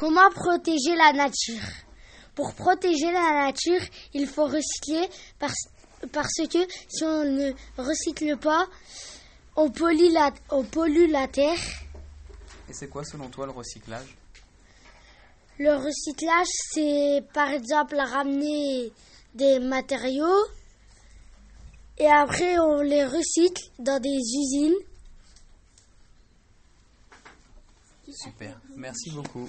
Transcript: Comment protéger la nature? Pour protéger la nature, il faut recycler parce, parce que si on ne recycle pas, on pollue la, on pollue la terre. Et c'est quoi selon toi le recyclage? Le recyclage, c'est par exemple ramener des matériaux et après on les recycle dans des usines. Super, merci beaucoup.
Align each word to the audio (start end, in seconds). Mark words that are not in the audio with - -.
Comment 0.00 0.30
protéger 0.30 0.96
la 0.96 1.12
nature? 1.12 1.60
Pour 2.34 2.54
protéger 2.54 3.12
la 3.12 3.44
nature, 3.44 3.82
il 4.14 4.26
faut 4.26 4.46
recycler 4.46 5.06
parce, 5.38 5.68
parce 6.10 6.40
que 6.48 6.66
si 6.88 7.04
on 7.04 7.24
ne 7.26 7.52
recycle 7.76 8.38
pas, 8.38 8.66
on 9.56 9.70
pollue 9.70 10.10
la, 10.10 10.32
on 10.48 10.64
pollue 10.64 11.10
la 11.10 11.28
terre. 11.28 11.58
Et 12.66 12.72
c'est 12.72 12.88
quoi 12.88 13.04
selon 13.04 13.28
toi 13.28 13.44
le 13.44 13.52
recyclage? 13.52 14.16
Le 15.58 15.74
recyclage, 15.74 16.48
c'est 16.70 17.22
par 17.34 17.50
exemple 17.50 17.96
ramener 17.96 18.90
des 19.34 19.58
matériaux 19.58 20.46
et 21.98 22.08
après 22.08 22.58
on 22.58 22.80
les 22.80 23.04
recycle 23.04 23.64
dans 23.78 24.00
des 24.00 24.16
usines. 24.16 24.78
Super, 28.10 28.58
merci 28.74 29.10
beaucoup. 29.10 29.46